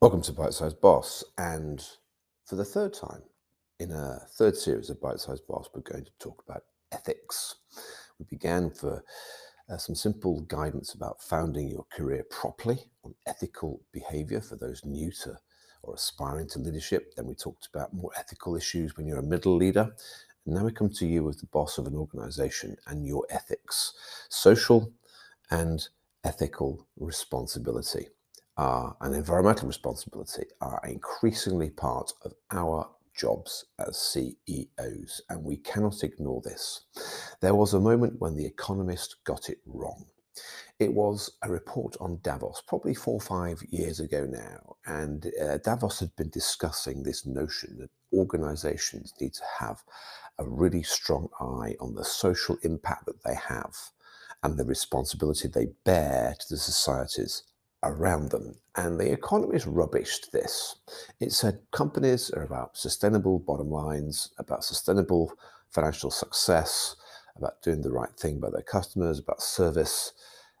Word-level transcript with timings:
Welcome 0.00 0.22
to 0.22 0.32
Bite 0.32 0.54
Size 0.54 0.74
Boss. 0.74 1.24
And 1.38 1.84
for 2.46 2.54
the 2.54 2.64
third 2.64 2.94
time 2.94 3.22
in 3.80 3.90
a 3.90 4.20
third 4.30 4.54
series 4.54 4.90
of 4.90 5.00
Bite 5.00 5.18
Size 5.18 5.40
Boss, 5.40 5.68
we're 5.74 5.80
going 5.80 6.04
to 6.04 6.12
talk 6.20 6.40
about 6.48 6.62
ethics. 6.92 7.56
We 8.20 8.24
began 8.30 8.70
for 8.70 9.02
uh, 9.68 9.76
some 9.76 9.96
simple 9.96 10.42
guidance 10.42 10.94
about 10.94 11.20
founding 11.20 11.68
your 11.68 11.84
career 11.90 12.24
properly 12.30 12.78
on 13.02 13.16
ethical 13.26 13.80
behavior 13.90 14.40
for 14.40 14.54
those 14.54 14.84
new 14.84 15.10
to 15.24 15.36
or 15.82 15.94
aspiring 15.94 16.46
to 16.50 16.60
leadership. 16.60 17.16
Then 17.16 17.26
we 17.26 17.34
talked 17.34 17.66
about 17.66 17.92
more 17.92 18.12
ethical 18.16 18.54
issues 18.54 18.96
when 18.96 19.04
you're 19.08 19.18
a 19.18 19.22
middle 19.24 19.56
leader. 19.56 19.90
And 20.46 20.54
now 20.54 20.64
we 20.64 20.70
come 20.70 20.90
to 20.90 21.06
you 21.08 21.28
as 21.28 21.38
the 21.38 21.46
boss 21.46 21.76
of 21.76 21.88
an 21.88 21.96
organization 21.96 22.76
and 22.86 23.04
your 23.04 23.26
ethics, 23.30 23.94
social 24.28 24.92
and 25.50 25.88
ethical 26.22 26.86
responsibility 27.00 28.06
uh, 28.58 28.90
and 29.00 29.14
environmental 29.14 29.68
responsibility 29.68 30.44
are 30.60 30.80
increasingly 30.84 31.70
part 31.70 32.12
of 32.24 32.32
our 32.50 32.90
jobs 33.14 33.64
as 33.78 33.96
CEOs, 33.96 35.22
and 35.30 35.44
we 35.44 35.56
cannot 35.58 36.02
ignore 36.02 36.42
this. 36.42 36.82
There 37.40 37.54
was 37.54 37.74
a 37.74 37.80
moment 37.80 38.20
when 38.20 38.34
The 38.36 38.46
Economist 38.46 39.16
got 39.24 39.48
it 39.48 39.58
wrong. 39.64 40.06
It 40.78 40.92
was 40.92 41.30
a 41.42 41.50
report 41.50 41.96
on 42.00 42.20
Davos, 42.22 42.62
probably 42.66 42.94
four 42.94 43.14
or 43.14 43.20
five 43.20 43.60
years 43.70 44.00
ago 44.00 44.26
now, 44.28 44.76
and 44.86 45.30
uh, 45.42 45.58
Davos 45.58 46.00
had 46.00 46.14
been 46.16 46.30
discussing 46.30 47.02
this 47.02 47.26
notion 47.26 47.78
that 47.78 47.90
organizations 48.12 49.12
need 49.20 49.34
to 49.34 49.42
have 49.58 49.82
a 50.38 50.44
really 50.44 50.82
strong 50.82 51.28
eye 51.40 51.74
on 51.80 51.94
the 51.94 52.04
social 52.04 52.56
impact 52.62 53.06
that 53.06 53.22
they 53.24 53.34
have 53.34 53.74
and 54.44 54.56
the 54.56 54.64
responsibility 54.64 55.48
they 55.48 55.66
bear 55.84 56.34
to 56.38 56.46
the 56.50 56.56
societies 56.56 57.42
around 57.82 58.30
them. 58.30 58.54
And 58.76 58.98
the 58.98 59.12
economist 59.12 59.66
rubbished 59.66 60.30
this. 60.32 60.76
It 61.20 61.32
said 61.32 61.60
companies 61.72 62.30
are 62.30 62.42
about 62.42 62.76
sustainable 62.76 63.38
bottom 63.38 63.70
lines, 63.70 64.30
about 64.38 64.64
sustainable 64.64 65.32
financial 65.70 66.10
success, 66.10 66.96
about 67.36 67.62
doing 67.62 67.82
the 67.82 67.92
right 67.92 68.12
thing 68.18 68.40
by 68.40 68.50
their 68.50 68.62
customers, 68.62 69.18
about 69.18 69.42
service, 69.42 70.12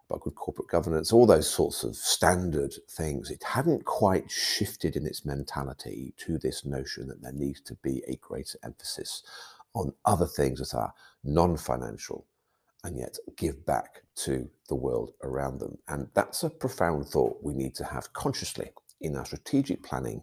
about 0.08 0.22
good 0.22 0.34
corporate 0.34 0.68
governance, 0.68 1.12
all 1.12 1.26
those 1.26 1.50
sorts 1.50 1.84
of 1.84 1.94
standard 1.96 2.74
things. 2.90 3.30
It 3.30 3.42
hadn't 3.42 3.84
quite 3.84 4.30
shifted 4.30 4.96
in 4.96 5.06
its 5.06 5.24
mentality 5.24 6.14
to 6.18 6.38
this 6.38 6.64
notion 6.64 7.08
that 7.08 7.22
there 7.22 7.32
needs 7.32 7.60
to 7.62 7.74
be 7.82 8.02
a 8.08 8.16
greater 8.16 8.58
emphasis 8.64 9.22
on 9.74 9.92
other 10.04 10.26
things 10.26 10.60
that 10.60 10.76
are 10.76 10.92
non 11.24 11.56
financial 11.56 12.26
and 12.84 12.98
yet 12.98 13.16
give 13.36 13.64
back 13.66 14.02
to 14.14 14.48
the 14.68 14.74
world 14.74 15.12
around 15.22 15.58
them. 15.60 15.78
And 15.88 16.08
that's 16.14 16.42
a 16.42 16.50
profound 16.50 17.06
thought 17.06 17.38
we 17.42 17.54
need 17.54 17.74
to 17.76 17.84
have 17.84 18.12
consciously 18.12 18.70
in 19.00 19.16
our 19.16 19.24
strategic 19.24 19.82
planning 19.82 20.22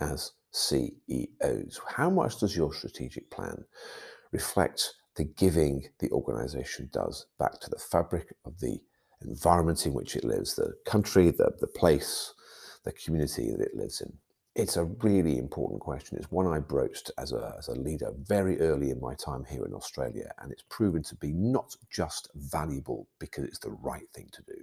as 0.00 0.32
CEOs. 0.52 1.80
How 1.88 2.10
much 2.10 2.38
does 2.40 2.56
your 2.56 2.74
strategic 2.74 3.30
plan 3.30 3.64
reflect 4.32 4.94
the 5.16 5.24
giving 5.24 5.84
the 6.00 6.10
organization 6.10 6.88
does 6.92 7.26
back 7.38 7.60
to 7.60 7.70
the 7.70 7.78
fabric 7.78 8.34
of 8.44 8.58
the 8.60 8.80
environment 9.22 9.86
in 9.86 9.94
which 9.94 10.16
it 10.16 10.24
lives, 10.24 10.54
the 10.54 10.74
country, 10.86 11.30
the, 11.30 11.52
the 11.60 11.66
place, 11.66 12.34
the 12.84 12.92
community 12.92 13.50
that 13.50 13.60
it 13.60 13.74
lives 13.76 14.00
in? 14.00 14.12
It's 14.54 14.76
a 14.76 14.84
really 14.84 15.38
important 15.38 15.80
question. 15.80 16.18
It's 16.18 16.30
one 16.30 16.46
I 16.46 16.58
broached 16.58 17.10
as 17.16 17.32
a, 17.32 17.54
as 17.56 17.68
a 17.68 17.74
leader 17.74 18.12
very 18.18 18.60
early 18.60 18.90
in 18.90 19.00
my 19.00 19.14
time 19.14 19.46
here 19.48 19.64
in 19.64 19.72
Australia, 19.72 20.30
and 20.40 20.52
it's 20.52 20.64
proven 20.68 21.02
to 21.04 21.14
be 21.16 21.32
not 21.32 21.74
just 21.90 22.28
valuable 22.34 23.08
because 23.18 23.44
it's 23.44 23.60
the 23.60 23.70
right 23.70 24.06
thing 24.12 24.28
to 24.30 24.42
do, 24.42 24.58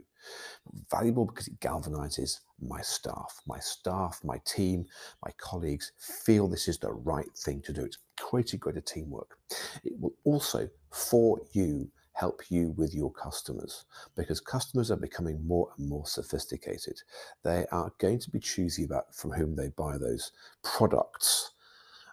valuable 0.91 1.25
because 1.25 1.47
it 1.47 1.59
galvanizes 1.59 2.41
my 2.61 2.81
staff. 2.81 3.41
My 3.47 3.57
staff, 3.57 4.19
my 4.23 4.39
team, 4.45 4.85
my 5.25 5.31
colleagues 5.37 5.91
feel 5.97 6.47
this 6.47 6.67
is 6.67 6.77
the 6.77 6.91
right 6.91 7.35
thing 7.35 7.59
to 7.63 7.73
do. 7.73 7.83
It's 7.83 7.97
created 8.19 8.59
greater 8.59 8.81
teamwork. 8.81 9.39
It 9.83 9.99
will 9.99 10.13
also, 10.23 10.69
for 10.91 11.41
you, 11.53 11.89
help 12.19 12.41
you 12.49 12.71
with 12.71 12.93
your 12.93 13.11
customers 13.11 13.85
because 14.17 14.41
customers 14.41 14.91
are 14.91 14.97
becoming 14.97 15.45
more 15.47 15.69
and 15.77 15.87
more 15.87 16.05
sophisticated. 16.05 17.01
They 17.43 17.65
are 17.71 17.93
going 17.97 18.19
to 18.19 18.29
be 18.29 18.39
choosy 18.39 18.83
about 18.83 19.15
from 19.15 19.31
whom 19.31 19.55
they 19.55 19.69
buy 19.69 19.97
those 19.97 20.33
products. 20.61 21.51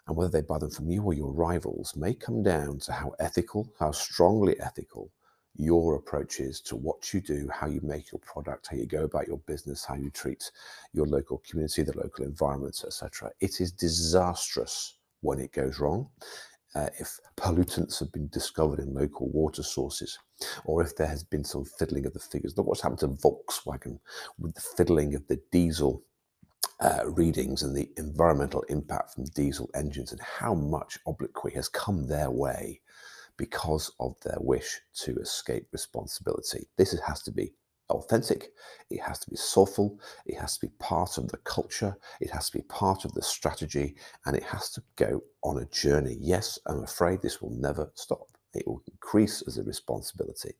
And 0.06 0.17
whether 0.17 0.31
they 0.31 0.47
buy 0.47 0.59
them 0.59 0.71
from 0.71 0.89
you 0.89 1.03
or 1.03 1.15
your 1.15 1.33
rivals 1.33 1.97
may 1.97 2.15
come 2.15 2.44
down 2.44 2.78
to 2.81 2.93
how 2.93 3.15
ethical, 3.19 3.69
how 3.81 3.91
strongly 3.91 4.55
ethical 4.61 5.11
your 5.56 5.97
approach 5.97 6.38
is 6.38 6.61
to 6.61 6.77
what 6.77 7.12
you 7.12 7.21
do, 7.21 7.49
how 7.53 7.67
you 7.67 7.81
make 7.83 8.12
your 8.12 8.21
product, 8.21 8.69
how 8.71 8.77
you 8.77 8.87
go 8.87 9.03
about 9.03 9.27
your 9.27 9.38
business, 9.38 9.84
how 9.84 9.97
you 9.97 10.11
treat 10.11 10.53
your 10.93 11.06
local 11.06 11.43
community, 11.49 11.83
the 11.83 11.97
local 11.99 12.25
environment, 12.25 12.84
etc. 12.87 13.31
It 13.41 13.61
is 13.61 13.73
disastrous 13.73 14.99
when 15.23 15.41
it 15.41 15.53
goes 15.53 15.81
wrong 15.81 16.09
uh, 16.75 16.88
if 16.99 17.19
pollutants 17.37 17.99
have 18.00 18.12
been 18.12 18.28
discovered 18.28 18.81
in 18.81 18.94
local 18.94 19.28
water 19.31 19.62
sources, 19.62 20.19
or 20.65 20.82
if 20.82 20.97
there 20.97 21.06
has 21.06 21.25
been 21.25 21.44
some 21.44 21.65
fiddling 21.65 22.06
of 22.06 22.12
the 22.12 22.19
figures. 22.19 22.56
Look 22.56 22.66
what's 22.66 22.82
happened 22.82 23.00
to 23.00 23.09
Volkswagen 23.09 23.99
with 24.38 24.54
the 24.54 24.60
fiddling 24.60 25.15
of 25.15 25.26
the 25.26 25.41
diesel 25.53 26.03
uh, 26.81 27.05
readings 27.06 27.62
and 27.62 27.75
the 27.75 27.91
environmental 27.97 28.62
impact 28.69 29.15
from 29.15 29.25
diesel 29.25 29.71
engines, 29.75 30.12
and 30.12 30.21
how 30.21 30.55
much 30.55 30.99
obloquy 31.06 31.53
has 31.55 31.69
come 31.69 32.06
their 32.06 32.31
way 32.31 32.81
because 33.38 33.91
of 34.00 34.15
their 34.25 34.38
wish 34.41 34.81
to 34.94 35.16
escape 35.16 35.66
responsibility. 35.72 36.66
This 36.76 36.99
has 37.06 37.22
to 37.22 37.31
be 37.31 37.53
authentic, 37.91 38.52
it 38.91 39.00
has 39.00 39.19
to 39.20 39.30
be 39.30 39.36
soulful, 39.36 40.00
it 40.24 40.38
has 40.38 40.58
to 40.58 40.66
be 40.66 40.72
part 40.78 41.19
of 41.19 41.28
the 41.28 41.38
culture, 41.38 41.97
it 42.20 42.30
has 42.30 42.50
to 42.50 42.58
be 42.58 42.64
part 42.64 43.04
of 43.04 43.12
the 43.12 43.22
strategy, 43.22 43.97
and 44.24 44.36
it 44.36 44.42
has 44.42 44.70
to 44.70 44.82
go 44.97 45.22
on 45.42 45.58
a 45.58 45.66
journey. 45.66 46.16
Yes, 46.20 46.58
I'm 46.66 46.82
afraid 46.82 47.22
this 47.22 47.41
will 47.41 47.50
never 47.50 47.91
stop. 47.94 48.28
It 48.54 48.66
will 48.66 48.82
increase 48.91 49.42
as 49.46 49.58
a 49.58 49.62
responsibility, 49.62 50.54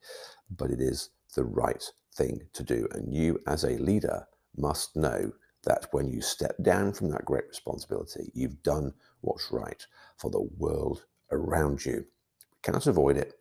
but 0.56 0.70
it 0.70 0.81
is 0.81 1.10
the 1.34 1.44
right 1.44 1.82
thing 2.15 2.41
to 2.53 2.62
do. 2.62 2.88
And 2.92 3.12
you, 3.12 3.41
as 3.47 3.65
a 3.65 3.78
leader, 3.78 4.26
must 4.56 4.97
know 4.97 5.32
that 5.65 5.88
when 5.91 6.09
you 6.09 6.20
step 6.20 6.54
down 6.62 6.92
from 6.92 7.10
that 7.10 7.25
great 7.25 7.48
responsibility, 7.48 8.31
you've 8.34 8.62
done 8.62 8.92
what's 9.20 9.50
right 9.50 9.84
for 10.16 10.31
the 10.31 10.48
world 10.59 11.04
around 11.32 11.84
you. 11.84 12.04
We 12.53 12.59
cannot 12.62 12.86
avoid 12.86 13.16
it, 13.16 13.34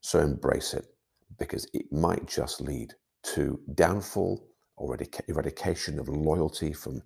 so 0.00 0.20
embrace 0.20 0.74
it 0.74 0.86
because 1.38 1.66
it 1.72 1.92
might 1.92 2.26
just 2.26 2.60
lead 2.60 2.94
to 3.22 3.60
downfall 3.74 4.48
or 4.76 4.98
eradication 5.28 5.98
of 5.98 6.08
loyalty 6.08 6.72
from 6.72 7.02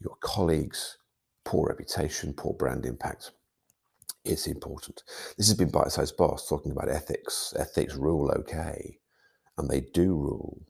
your 0.00 0.16
colleagues, 0.20 0.98
poor 1.44 1.68
reputation, 1.68 2.34
poor 2.34 2.54
brand 2.54 2.86
impact. 2.86 3.32
It's 4.24 4.46
important. 4.46 5.02
This 5.36 5.48
has 5.48 5.56
been 5.56 5.70
Bite 5.70 5.92
Size 5.92 6.12
Boss 6.12 6.48
talking 6.48 6.72
about 6.72 6.90
ethics. 6.90 7.54
Ethics 7.58 7.94
rule 7.94 8.30
okay, 8.32 8.98
and 9.56 9.68
they 9.70 9.80
do 9.80 10.14
rule, 10.14 10.66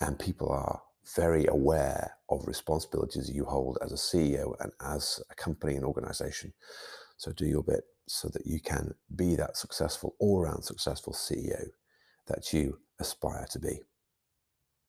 and 0.00 0.18
people 0.18 0.50
are 0.50 0.80
very 1.14 1.46
aware 1.46 2.12
of 2.30 2.46
responsibilities 2.46 3.30
you 3.30 3.44
hold 3.44 3.76
as 3.82 3.92
a 3.92 3.96
CEO 3.96 4.54
and 4.60 4.72
as 4.80 5.20
a 5.30 5.34
company 5.34 5.74
and 5.74 5.84
organization. 5.84 6.52
So 7.18 7.32
do 7.32 7.44
your 7.44 7.62
bit 7.62 7.84
so 8.08 8.28
that 8.28 8.46
you 8.46 8.60
can 8.60 8.94
be 9.14 9.36
that 9.36 9.56
successful, 9.56 10.14
all 10.18 10.40
round 10.40 10.64
successful 10.64 11.12
CEO 11.12 11.66
that 12.28 12.52
you 12.52 12.78
aspire 13.00 13.46
to 13.50 13.58
be. 13.58 13.80